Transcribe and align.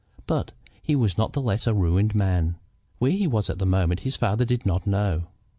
But 0.25 0.51
he 0.81 0.95
was 0.95 1.15
not 1.15 1.33
the 1.33 1.41
less 1.43 1.67
a 1.67 1.75
ruined 1.75 2.15
man. 2.15 2.55
Where 2.97 3.11
he 3.11 3.27
was 3.27 3.51
at 3.51 3.59
this 3.59 3.67
moment 3.67 3.99
his 3.99 4.15
father 4.15 4.45
did 4.45 4.65
not 4.65 4.87
know. 4.87 5.27